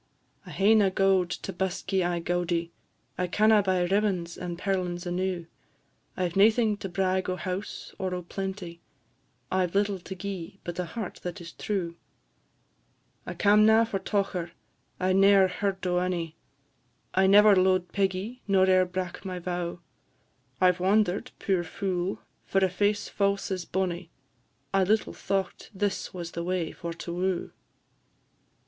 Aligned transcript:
"I 0.47 0.49
hae 0.49 0.73
na 0.73 0.89
gowd 0.89 1.29
to 1.29 1.53
busk 1.53 1.93
ye 1.93 2.01
aye 2.03 2.17
gaudie; 2.21 2.71
I 3.19 3.27
canna 3.27 3.61
buy 3.61 3.83
ribbons 3.83 4.35
and 4.35 4.57
perlins 4.57 5.05
enew; 5.05 5.45
I 6.17 6.27
've 6.27 6.35
naething 6.35 6.75
to 6.77 6.89
brag 6.89 7.29
o' 7.29 7.35
house, 7.35 7.93
or 7.99 8.15
o' 8.15 8.23
plenty, 8.23 8.81
I 9.51 9.67
've 9.67 9.75
little 9.75 9.99
to 9.99 10.15
gi'e, 10.15 10.57
but 10.63 10.79
a 10.79 10.85
heart 10.85 11.19
that 11.21 11.39
is 11.39 11.51
true. 11.51 11.97
I 13.27 13.35
cam' 13.35 13.63
na 13.67 13.83
for 13.85 13.99
tocher 13.99 14.53
I 14.99 15.13
ne'er 15.13 15.47
heard 15.47 15.85
o' 15.85 15.99
onie; 15.99 16.33
I 17.13 17.27
never 17.27 17.55
lo'ed 17.55 17.91
Peggy, 17.91 18.41
nor 18.47 18.65
e'er 18.67 18.85
brak 18.85 19.23
my 19.23 19.37
vow: 19.37 19.81
I 20.59 20.71
've 20.71 20.79
wander'd, 20.79 21.29
puir 21.37 21.63
fule! 21.63 22.23
for 22.47 22.57
a 22.65 22.69
face 22.69 23.07
fause 23.07 23.51
as 23.51 23.65
bonnie: 23.65 24.09
I 24.73 24.83
little 24.83 25.13
thocht 25.13 25.69
this 25.75 26.11
was 26.11 26.31
the 26.31 26.43
way 26.43 26.71
for 26.71 26.91
to 26.91 27.13
woo." 27.13 27.51